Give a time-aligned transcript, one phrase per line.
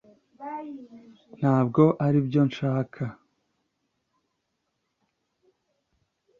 [1.39, 3.03] Ntabwo aribyo nshaka